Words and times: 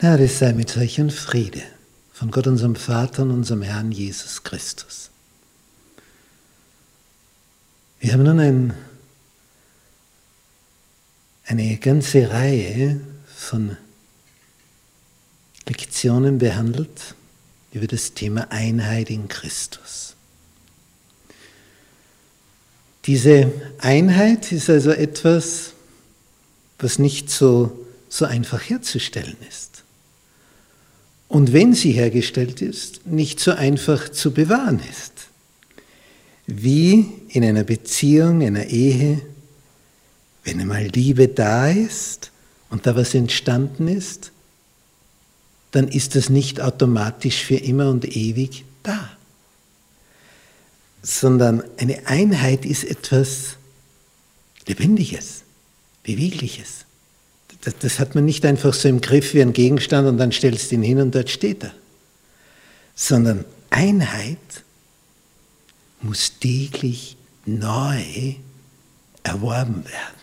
Gnade 0.00 0.28
sei 0.28 0.54
mit 0.54 0.78
euch 0.78 0.98
und 0.98 1.12
Friede 1.12 1.60
von 2.14 2.30
Gott 2.30 2.46
unserem 2.46 2.74
Vater 2.74 3.22
und 3.22 3.32
unserem 3.32 3.60
Herrn 3.60 3.92
Jesus 3.92 4.42
Christus. 4.42 5.10
Wir 7.98 8.14
haben 8.14 8.22
nun 8.22 8.40
ein, 8.40 8.74
eine 11.44 11.76
ganze 11.76 12.30
Reihe 12.30 12.98
von 13.26 13.76
Lektionen 15.68 16.38
behandelt 16.38 17.14
über 17.70 17.86
das 17.86 18.14
Thema 18.14 18.50
Einheit 18.50 19.10
in 19.10 19.28
Christus. 19.28 20.14
Diese 23.04 23.52
Einheit 23.80 24.50
ist 24.50 24.70
also 24.70 24.92
etwas, 24.92 25.74
was 26.78 26.98
nicht 26.98 27.28
so, 27.28 27.86
so 28.08 28.24
einfach 28.24 28.62
herzustellen 28.62 29.36
ist 29.46 29.79
und 31.30 31.52
wenn 31.52 31.74
sie 31.74 31.92
hergestellt 31.92 32.60
ist, 32.60 33.06
nicht 33.06 33.38
so 33.38 33.52
einfach 33.52 34.08
zu 34.08 34.32
bewahren 34.32 34.80
ist. 34.90 35.12
Wie 36.48 37.08
in 37.28 37.44
einer 37.44 37.62
Beziehung, 37.62 38.42
einer 38.42 38.66
Ehe, 38.66 39.22
wenn 40.42 40.60
einmal 40.60 40.86
Liebe 40.88 41.28
da 41.28 41.70
ist 41.70 42.32
und 42.68 42.84
da 42.84 42.96
was 42.96 43.14
entstanden 43.14 43.86
ist, 43.86 44.32
dann 45.70 45.86
ist 45.86 46.16
das 46.16 46.30
nicht 46.30 46.60
automatisch 46.60 47.44
für 47.44 47.58
immer 47.58 47.90
und 47.90 48.16
ewig 48.16 48.64
da, 48.82 49.08
sondern 51.00 51.62
eine 51.76 52.08
Einheit 52.08 52.64
ist 52.64 52.82
etwas 52.82 53.56
Lebendiges, 54.66 55.42
Bewegliches. 56.02 56.86
Das, 57.62 57.78
das, 57.78 57.98
hat 57.98 58.14
man 58.14 58.24
nicht 58.24 58.46
einfach 58.46 58.72
so 58.72 58.88
im 58.88 59.00
Griff 59.00 59.34
wie 59.34 59.42
ein 59.42 59.52
Gegenstand 59.52 60.08
und 60.08 60.16
dann 60.16 60.32
stellst 60.32 60.70
du 60.70 60.76
ihn 60.76 60.82
hin 60.82 61.00
und 61.00 61.14
dort 61.14 61.28
steht 61.28 61.64
er. 61.64 61.74
Sondern 62.94 63.44
Einheit 63.68 64.38
muss 66.00 66.38
täglich 66.38 67.16
neu 67.44 68.34
erworben 69.22 69.84
werden. 69.84 70.20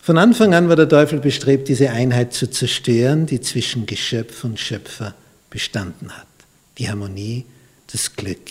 Von 0.00 0.18
Anfang 0.18 0.52
an 0.52 0.68
war 0.68 0.74
der 0.74 0.88
Teufel 0.88 1.20
bestrebt, 1.20 1.68
diese 1.68 1.90
Einheit 1.90 2.34
zu 2.34 2.50
zerstören, 2.50 3.26
die 3.26 3.40
zwischen 3.40 3.86
Geschöpf 3.86 4.42
und 4.42 4.58
Schöpfer 4.58 5.14
bestanden 5.48 6.10
hat. 6.16 6.26
Die 6.78 6.88
Harmonie, 6.88 7.44
das 7.92 8.16
Glück. 8.16 8.50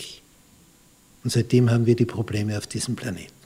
Und 1.22 1.30
seitdem 1.30 1.70
haben 1.70 1.84
wir 1.84 1.94
die 1.94 2.06
Probleme 2.06 2.56
auf 2.56 2.66
diesem 2.66 2.96
Planeten. 2.96 3.41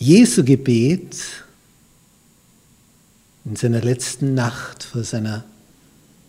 Jesu 0.00 0.44
Gebet 0.44 1.16
in 3.44 3.56
seiner 3.56 3.80
letzten 3.80 4.32
Nacht 4.34 4.84
vor 4.84 5.02
seiner 5.02 5.44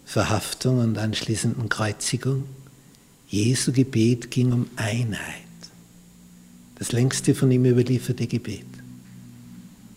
Verhaftung 0.05 0.79
und 0.79 0.97
anschließenden 0.97 1.69
Kreuzigung, 1.69 2.45
Jesu 3.27 3.71
Gebet 3.71 4.31
ging 4.31 4.53
um 4.53 4.67
Einheit. 4.75 5.21
Das 6.79 6.93
längste 6.93 7.35
von 7.35 7.51
ihm 7.51 7.63
überlieferte 7.63 8.25
Gebet 8.25 8.65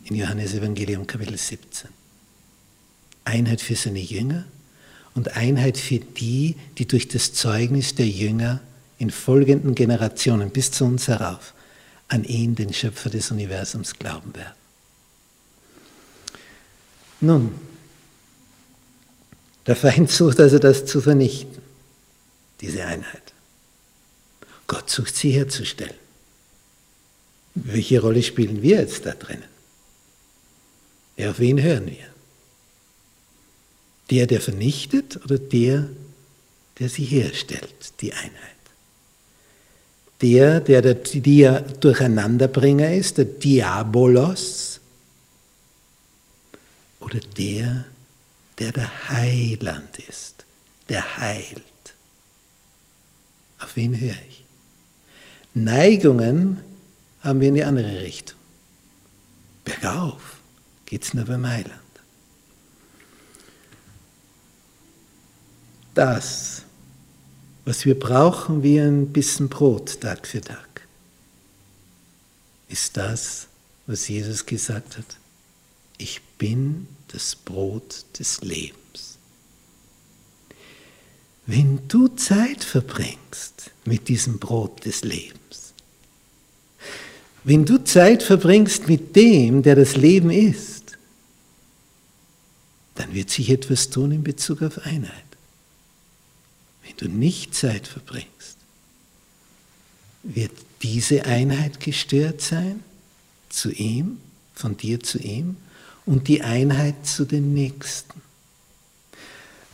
in 0.05 0.17
Johannes 0.17 0.53
Evangelium 0.53 1.07
Kapitel 1.07 1.39
17. 1.39 1.89
Einheit 3.25 3.63
für 3.63 3.77
seine 3.77 4.01
Jünger 4.01 4.45
und 5.15 5.35
Einheit 5.35 5.79
für 5.79 5.99
die, 5.99 6.57
die 6.77 6.87
durch 6.87 7.09
das 7.09 7.33
Zeugnis 7.33 7.95
der 7.95 8.09
Jünger 8.09 8.61
in 8.99 9.11
folgenden 9.11 9.75
Generationen 9.75 10.51
bis 10.51 10.73
zu 10.73 10.85
uns 10.85 11.09
herauf 11.09 11.55
an 12.13 12.25
ihn, 12.25 12.55
den 12.55 12.73
Schöpfer 12.73 13.11
des 13.11 13.31
Universums, 13.31 13.99
glauben 13.99 14.35
werden. 14.35 14.55
Nun, 17.21 17.55
der 19.67 19.77
Feind 19.77 20.11
sucht 20.11 20.41
also 20.41 20.59
das 20.59 20.85
zu 20.85 21.01
vernichten, 21.01 21.63
diese 22.61 22.85
Einheit. 22.85 23.33
Gott 24.67 24.91
sucht 24.91 25.17
sie 25.17 25.31
herzustellen. 25.31 25.95
Welche 27.55 28.01
Rolle 28.01 28.23
spielen 28.23 28.63
wir 28.63 28.81
jetzt 28.81 29.07
da 29.07 29.13
drinnen? 29.13 29.45
Ja, 31.17 31.31
auf 31.31 31.39
wen 31.39 31.63
hören 31.63 31.87
wir? 31.87 32.09
Der, 34.11 34.27
der 34.27 34.41
vernichtet 34.41 35.23
oder 35.25 35.39
der, 35.39 35.89
der 36.79 36.89
sie 36.89 37.05
herstellt, 37.05 38.01
die 38.01 38.13
Einheit? 38.13 38.62
Der, 40.23 40.61
der 40.61 40.83
der, 40.83 40.95
der 40.95 41.61
Durcheinanderbringer 41.61 42.93
ist, 42.95 43.19
der 43.19 43.25
Diabolos, 43.25 44.81
oder 47.01 47.19
der, 47.37 47.85
der 48.59 48.73
der 48.73 49.09
Heiland 49.09 49.99
ist, 49.99 50.47
der 50.89 51.19
heilt. 51.19 51.63
Auf 53.59 53.77
wen 53.77 53.99
höre 53.99 54.17
ich? 54.29 54.45
Neigungen 55.55 56.61
haben 57.21 57.41
wir 57.41 57.49
in 57.49 57.55
die 57.55 57.65
andere 57.65 58.01
Richtung. 58.01 58.39
Bergauf 59.65 60.39
geht 60.87 61.05
es 61.05 61.15
nur 61.15 61.25
beim 61.25 61.47
Heiland. 61.47 61.81
Das 65.95 66.65
was 67.65 67.85
wir 67.85 67.99
brauchen 67.99 68.63
wie 68.63 68.79
ein 68.79 69.09
bisschen 69.09 69.49
Brot 69.49 70.01
Tag 70.01 70.27
für 70.27 70.41
Tag, 70.41 70.87
ist 72.69 72.97
das, 72.97 73.47
was 73.87 74.09
Jesus 74.09 74.47
gesagt 74.47 74.99
hat. 74.99 75.17
Ich 75.99 76.21
bin 76.39 76.89
das 77.09 77.37
Brot 77.37 78.05
des 78.19 78.41
Lebens. 78.41 79.19
Wenn 81.47 81.87
du 81.89 82.09
Zeit 82.09 82.65
verbringst 82.65 83.71
mit 83.85 84.09
diesem 84.09 84.39
Brot 84.39 84.85
des 84.85 85.03
Lebens, 85.03 85.75
wenn 87.45 87.65
du 87.65 87.83
Zeit 87.85 88.23
verbringst 88.23 88.89
mit 88.89 89.17
dem, 89.17 89.63
der 89.63 89.75
das 89.75 89.97
Leben 89.97 90.31
ist, 90.31 90.97
dann 92.95 93.13
wird 93.15 93.31
sich 93.31 93.51
etwas 93.51 93.91
tun 93.91 94.13
in 94.13 94.23
Bezug 94.23 94.63
auf 94.63 94.79
Einheit 94.87 95.32
du 97.03 97.09
nicht 97.09 97.55
Zeit 97.55 97.89
verbringst, 97.89 98.57
wird 100.23 100.53
diese 100.83 101.25
Einheit 101.25 101.81
gestört 101.81 102.41
sein 102.41 102.83
zu 103.49 103.71
ihm, 103.71 104.19
von 104.55 104.77
dir 104.77 105.01
zu 105.01 105.19
ihm 105.19 105.57
und 106.07 106.29
die 106.29 106.43
Einheit 106.43 107.07
zu 107.07 107.25
den 107.25 107.55
Nächsten. 107.55 108.21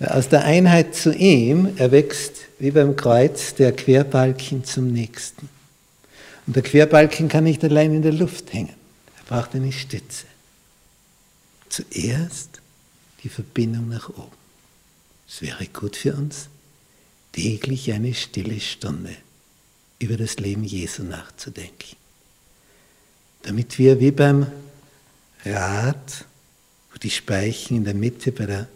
Aus 0.00 0.28
der 0.28 0.44
Einheit 0.44 0.94
zu 0.94 1.12
ihm 1.12 1.77
erwächst 1.77 2.33
wie 2.59 2.71
beim 2.71 2.97
Kreuz 2.97 3.55
der 3.55 3.72
Querbalken 3.72 4.65
zum 4.65 4.93
Nächsten. 4.93 5.49
Und 6.47 6.56
der 6.56 6.62
Querbalken 6.62 7.28
kann 7.28 7.45
nicht 7.45 7.62
allein 7.65 7.93
in 7.93 8.03
der 8.03 8.12
Luft 8.12 8.53
hängen. 8.53 8.75
Er 9.19 9.25
braucht 9.25 9.55
eine 9.55 9.72
Stütze. 9.72 10.25
Zuerst 11.69 12.60
die 13.22 13.28
Verbindung 13.28 13.89
nach 13.89 14.09
oben. 14.09 14.39
Das 15.27 15.43
wäre 15.43 15.66
gut 15.66 15.97
für 15.97 16.15
uns, 16.15 16.49
täglich 17.38 17.93
eine 17.93 18.15
stille 18.15 18.60
Stunde 18.60 19.15
über 19.99 20.16
das 20.16 20.38
Leben 20.38 20.65
Jesu 20.65 21.03
nachzudenken. 21.04 21.97
Damit 23.43 23.78
wir 23.78 24.00
wie 24.00 24.10
beim 24.10 24.47
Rad, 25.44 26.25
wo 26.93 26.98
die 26.98 27.10
Speichen 27.10 27.77
in 27.77 27.84
der 27.84 27.94
Mitte 27.94 28.32
bei 28.32 28.47
der 28.47 28.69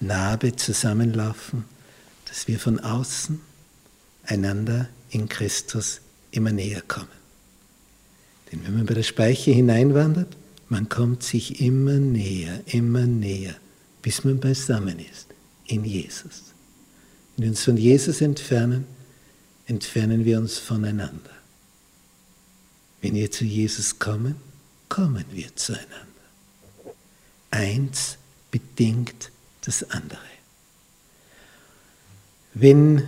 Narbe 0.00 0.54
zusammenlaufen, 0.56 1.64
dass 2.26 2.48
wir 2.48 2.58
von 2.58 2.80
außen 2.80 3.40
einander 4.24 4.88
in 5.10 5.28
Christus 5.28 6.00
immer 6.30 6.52
näher 6.52 6.82
kommen. 6.82 7.08
Denn 8.50 8.64
wenn 8.64 8.74
man 8.74 8.86
bei 8.86 8.94
der 8.94 9.02
Speiche 9.02 9.52
hineinwandert, 9.52 10.36
man 10.68 10.88
kommt 10.88 11.22
sich 11.22 11.60
immer 11.60 11.94
näher, 11.94 12.60
immer 12.66 13.06
näher, 13.06 13.54
bis 14.02 14.24
man 14.24 14.38
beisammen 14.38 14.98
ist 14.98 15.28
in 15.66 15.84
Jesus. 15.84 16.52
Wenn 17.36 17.44
wir 17.44 17.50
uns 17.50 17.64
von 17.64 17.76
Jesus 17.76 18.20
entfernen, 18.20 18.86
entfernen 19.66 20.24
wir 20.24 20.38
uns 20.38 20.58
voneinander. 20.58 21.30
Wenn 23.00 23.14
wir 23.14 23.30
zu 23.30 23.44
Jesus 23.44 23.98
kommen, 23.98 24.36
kommen 24.88 25.24
wir 25.32 25.54
zueinander. 25.56 25.88
Eins 27.50 28.16
bedingt 28.50 29.30
das 29.64 29.90
andere. 29.90 30.18
Wenn 32.54 33.04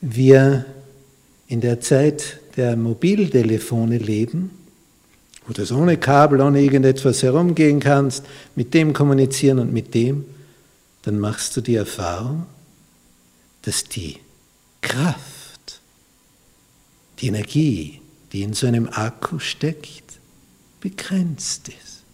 wir 0.00 0.66
in 1.48 1.60
der 1.60 1.80
Zeit 1.80 2.40
der 2.56 2.76
Mobiltelefone 2.76 3.98
leben, 3.98 4.50
wo 5.46 5.52
du 5.52 5.74
ohne 5.74 5.96
Kabel, 5.96 6.40
ohne 6.40 6.60
irgendetwas 6.60 7.22
herumgehen 7.22 7.80
kannst, 7.80 8.24
mit 8.54 8.74
dem 8.74 8.92
kommunizieren 8.92 9.58
und 9.60 9.72
mit 9.72 9.94
dem, 9.94 10.24
dann 11.02 11.18
machst 11.18 11.56
du 11.56 11.60
die 11.60 11.76
Erfahrung, 11.76 12.46
dass 13.66 13.82
die 13.84 14.18
Kraft, 14.80 15.80
die 17.18 17.26
Energie, 17.26 18.00
die 18.32 18.42
in 18.42 18.54
so 18.54 18.68
einem 18.68 18.88
Akku 18.88 19.40
steckt, 19.40 20.20
begrenzt 20.80 21.68
ist. 21.68 22.04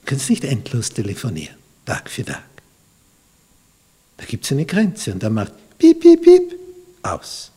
Du 0.00 0.06
kannst 0.06 0.28
nicht 0.28 0.44
endlos 0.44 0.90
telefonieren, 0.90 1.54
Tag 1.86 2.10
für 2.10 2.24
Tag. 2.24 2.42
Da 4.16 4.24
gibt 4.24 4.44
es 4.44 4.50
eine 4.50 4.66
Grenze 4.66 5.12
und 5.12 5.22
dann 5.22 5.34
macht 5.34 5.52
piep, 5.78 6.00
piep, 6.00 6.20
piep, 6.20 6.58
aus. 7.02 7.52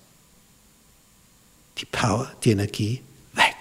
Die 1.79 1.85
Power, 1.85 2.31
die 2.43 2.51
Energie 2.51 3.01
weg. 3.33 3.55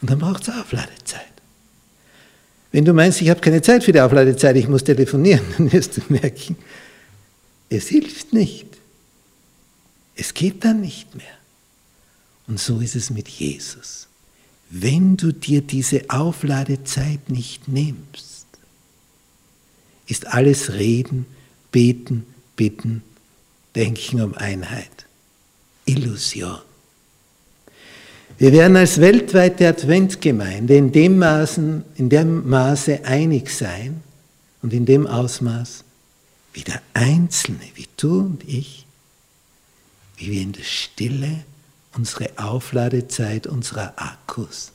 Und 0.00 0.10
dann 0.10 0.18
braucht 0.18 0.48
es 0.48 0.48
Aufladezeit. 0.48 1.20
Wenn 2.72 2.86
du 2.86 2.94
meinst, 2.94 3.20
ich 3.20 3.28
habe 3.28 3.40
keine 3.40 3.60
Zeit 3.60 3.84
für 3.84 3.92
die 3.92 4.00
Aufladezeit, 4.00 4.56
ich 4.56 4.66
muss 4.66 4.82
telefonieren, 4.82 5.44
dann 5.58 5.70
wirst 5.70 5.98
du 5.98 6.00
merken, 6.08 6.56
es 7.76 7.88
hilft 7.88 8.32
nicht. 8.32 8.66
Es 10.16 10.34
geht 10.34 10.64
dann 10.64 10.80
nicht 10.80 11.14
mehr. 11.14 11.26
Und 12.46 12.60
so 12.60 12.80
ist 12.80 12.94
es 12.94 13.10
mit 13.10 13.28
Jesus. 13.28 14.08
Wenn 14.70 15.16
du 15.16 15.32
dir 15.32 15.62
diese 15.62 16.02
Aufladezeit 16.08 17.30
nicht 17.30 17.68
nimmst, 17.68 18.46
ist 20.06 20.26
alles 20.26 20.72
Reden, 20.72 21.26
Beten, 21.72 22.26
Bitten, 22.56 23.02
Denken 23.74 24.20
um 24.20 24.34
Einheit. 24.34 25.06
Illusion. 25.86 26.58
Wir 28.38 28.52
werden 28.52 28.76
als 28.76 29.00
weltweite 29.00 29.68
Adventgemeinde 29.68 30.76
in 30.76 30.90
dem, 30.92 31.18
Maßen, 31.18 31.84
in 31.96 32.08
dem 32.08 32.48
Maße 32.48 33.04
einig 33.04 33.50
sein 33.50 34.02
und 34.62 34.72
in 34.72 34.86
dem 34.86 35.06
Ausmaß, 35.06 35.84
wie 36.54 36.62
der 36.62 36.80
Einzelne, 36.94 37.68
wie 37.74 37.88
du 37.96 38.20
und 38.20 38.48
ich, 38.48 38.86
wie 40.16 40.30
wir 40.30 40.40
in 40.40 40.52
der 40.52 40.62
Stille 40.62 41.44
unsere 41.94 42.30
Aufladezeit 42.38 43.46
unserer 43.46 43.92
Akkus 43.96 44.72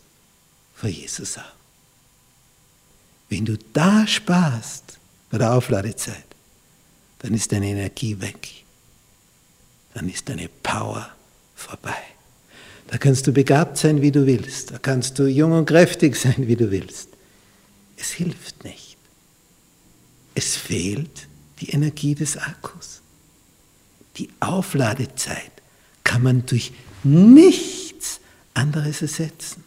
vor 0.75 0.89
Jesus 0.89 1.37
haben. 1.37 1.59
Wenn 3.29 3.45
du 3.45 3.57
da 3.73 4.05
sparst 4.07 4.97
bei 5.29 5.37
der 5.37 5.53
Aufladezeit, 5.53 6.25
dann 7.19 7.33
ist 7.33 7.51
deine 7.51 7.67
Energie 7.67 8.19
weg. 8.19 8.63
Dann 9.93 10.09
ist 10.09 10.29
deine 10.29 10.49
Power 10.63 11.09
vorbei. 11.55 11.97
Da 12.87 12.97
kannst 12.97 13.27
du 13.27 13.31
begabt 13.31 13.77
sein, 13.77 14.01
wie 14.01 14.11
du 14.11 14.25
willst. 14.25 14.71
Da 14.71 14.79
kannst 14.79 15.19
du 15.19 15.27
jung 15.27 15.51
und 15.51 15.65
kräftig 15.65 16.15
sein, 16.15 16.47
wie 16.47 16.55
du 16.55 16.71
willst. 16.71 17.09
Es 17.97 18.11
hilft 18.11 18.63
nicht. 18.63 18.97
Es 20.33 20.55
fehlt 20.55 21.27
die 21.61 21.69
Energie 21.69 22.15
des 22.15 22.37
Akkus. 22.37 23.01
Die 24.17 24.29
Aufladezeit 24.39 25.51
kann 26.03 26.23
man 26.23 26.45
durch 26.45 26.71
nichts 27.03 28.19
anderes 28.53 29.01
ersetzen. 29.01 29.63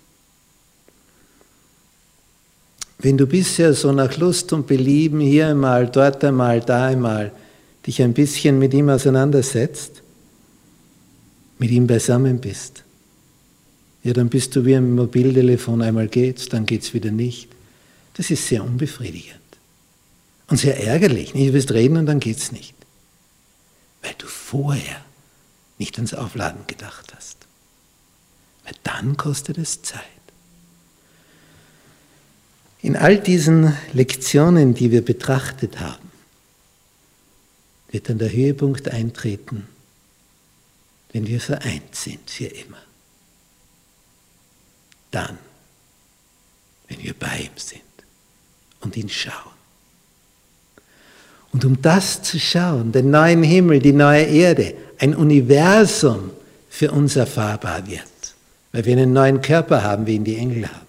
Wenn 2.98 3.16
du 3.16 3.26
bisher 3.26 3.74
so 3.74 3.90
nach 3.92 4.16
Lust 4.16 4.52
und 4.52 4.66
Belieben 4.66 5.20
hier 5.20 5.48
einmal, 5.48 5.88
dort 5.88 6.22
einmal, 6.22 6.60
da 6.60 6.86
einmal 6.86 7.32
dich 7.86 8.00
ein 8.00 8.12
bisschen 8.12 8.58
mit 8.58 8.72
ihm 8.74 8.88
auseinandersetzt, 8.88 10.02
mit 11.58 11.70
ihm 11.70 11.86
beisammen 11.86 12.40
bist, 12.40 12.84
ja, 14.04 14.12
dann 14.12 14.28
bist 14.28 14.54
du 14.56 14.64
wie 14.64 14.74
ein 14.74 14.94
Mobiltelefon, 14.94 15.82
einmal 15.82 16.08
geht's, 16.08 16.48
dann 16.48 16.66
geht's 16.66 16.92
wieder 16.92 17.10
nicht. 17.10 17.48
Das 18.14 18.30
ist 18.30 18.46
sehr 18.46 18.64
unbefriedigend. 18.64 19.41
Und 20.52 20.58
sehr 20.58 20.78
ärgerlich. 20.84 21.32
Du 21.32 21.38
wirst 21.54 21.70
reden 21.70 21.96
und 21.96 22.04
dann 22.04 22.20
geht's 22.20 22.52
nicht. 22.52 22.74
Weil 24.02 24.12
du 24.18 24.26
vorher 24.26 25.02
nicht 25.78 25.96
ans 25.96 26.12
Aufladen 26.12 26.66
gedacht 26.66 27.14
hast. 27.16 27.38
Weil 28.64 28.74
dann 28.82 29.16
kostet 29.16 29.56
es 29.56 29.80
Zeit. 29.80 30.02
In 32.82 32.98
all 32.98 33.18
diesen 33.18 33.74
Lektionen, 33.94 34.74
die 34.74 34.90
wir 34.90 35.02
betrachtet 35.02 35.80
haben, 35.80 36.12
wird 37.90 38.10
dann 38.10 38.18
der 38.18 38.30
Höhepunkt 38.30 38.88
eintreten, 38.88 39.66
wenn 41.14 41.26
wir 41.26 41.40
vereint 41.40 41.94
sind 41.94 42.28
für 42.28 42.44
immer 42.44 42.82
dann, 45.12 45.38
wenn 46.88 47.02
wir 47.02 47.14
bei 47.14 47.38
ihm 47.38 47.56
sind 47.56 47.80
und 48.80 48.98
ihn 48.98 49.08
schauen. 49.08 49.61
Und 51.52 51.64
um 51.66 51.80
das 51.80 52.22
zu 52.22 52.40
schauen, 52.40 52.92
den 52.92 53.10
neuen 53.10 53.42
Himmel, 53.42 53.78
die 53.80 53.92
neue 53.92 54.24
Erde, 54.24 54.74
ein 54.98 55.14
Universum 55.14 56.30
für 56.70 56.90
uns 56.90 57.16
erfahrbar 57.16 57.86
wird, 57.86 58.02
weil 58.72 58.84
wir 58.86 58.92
einen 58.94 59.12
neuen 59.12 59.42
Körper 59.42 59.82
haben, 59.82 60.06
wie 60.06 60.14
ihn 60.14 60.24
die 60.24 60.36
Engel 60.36 60.66
haben, 60.66 60.86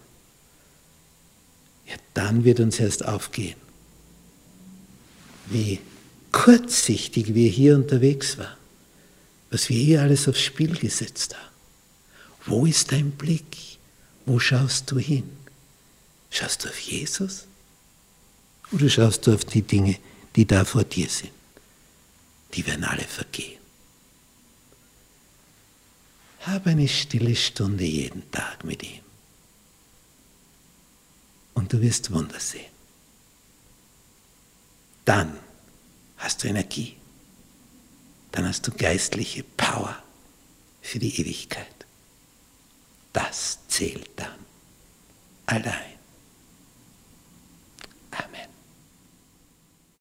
ja, 1.87 1.95
dann 2.13 2.45
wird 2.45 2.61
uns 2.61 2.79
erst 2.79 3.05
aufgehen, 3.05 3.57
wie 5.47 5.79
kurzsichtig 6.31 7.35
wir 7.35 7.49
hier 7.49 7.75
unterwegs 7.75 8.37
waren, 8.37 8.57
was 9.51 9.67
wir 9.67 9.77
hier 9.77 10.01
alles 10.01 10.27
aufs 10.29 10.41
Spiel 10.41 10.75
gesetzt 10.77 11.35
haben. 11.35 11.53
Wo 12.45 12.65
ist 12.65 12.91
dein 12.91 13.11
Blick? 13.11 13.57
Wo 14.25 14.39
schaust 14.39 14.89
du 14.91 14.97
hin? 14.97 15.29
Schaust 16.29 16.63
du 16.63 16.69
auf 16.69 16.79
Jesus? 16.79 17.45
Oder 18.71 18.89
schaust 18.89 19.27
du 19.27 19.33
auf 19.33 19.45
die 19.45 19.61
Dinge, 19.61 19.97
die 20.35 20.45
da 20.45 20.65
vor 20.65 20.83
dir 20.83 21.09
sind? 21.09 21.31
Die 22.53 22.65
werden 22.65 22.83
alle 22.83 23.03
vergehen. 23.03 23.61
Habe 26.41 26.71
eine 26.71 26.87
stille 26.87 27.35
Stunde 27.35 27.85
jeden 27.85 28.29
Tag 28.31 28.63
mit 28.63 28.83
ihm. 28.83 29.01
Und 31.53 31.71
du 31.71 31.81
wirst 31.81 32.11
Wunder 32.11 32.39
sehen. 32.39 32.71
Dann 35.05 35.37
hast 36.17 36.43
du 36.43 36.47
Energie. 36.47 36.97
Dann 38.31 38.47
hast 38.47 38.67
du 38.67 38.71
geistliche 38.71 39.43
Power 39.43 40.01
für 40.81 40.99
die 40.99 41.19
Ewigkeit. 41.19 41.67
Das 43.13 43.59
zählt 43.67 44.09
dann 44.15 44.39
allein. 45.45 45.92